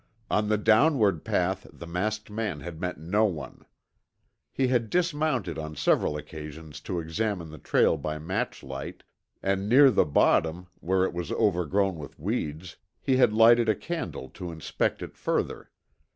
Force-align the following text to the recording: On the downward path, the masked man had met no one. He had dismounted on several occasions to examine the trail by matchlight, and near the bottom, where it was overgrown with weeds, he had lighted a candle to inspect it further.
On 0.31 0.49
the 0.49 0.57
downward 0.57 1.23
path, 1.23 1.67
the 1.71 1.85
masked 1.85 2.31
man 2.31 2.61
had 2.61 2.81
met 2.81 2.97
no 2.97 3.25
one. 3.25 3.67
He 4.51 4.67
had 4.69 4.89
dismounted 4.89 5.59
on 5.59 5.75
several 5.75 6.17
occasions 6.17 6.79
to 6.81 6.99
examine 6.99 7.51
the 7.51 7.59
trail 7.59 7.97
by 7.97 8.17
matchlight, 8.17 9.03
and 9.43 9.69
near 9.69 9.91
the 9.91 10.05
bottom, 10.05 10.65
where 10.79 11.03
it 11.05 11.13
was 11.13 11.31
overgrown 11.33 11.97
with 11.99 12.17
weeds, 12.17 12.77
he 12.99 13.17
had 13.17 13.31
lighted 13.31 13.69
a 13.69 13.75
candle 13.75 14.27
to 14.29 14.51
inspect 14.51 15.03
it 15.03 15.15
further. 15.15 15.69